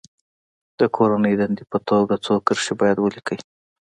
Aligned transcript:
د 0.79 0.81
کورنۍ 0.95 1.33
دندې 1.39 1.63
په 1.71 1.77
توګه 1.89 2.13
څو 2.25 2.33
کرښې 2.45 2.73
باید 2.81 2.97
ولیکي. 2.99 3.37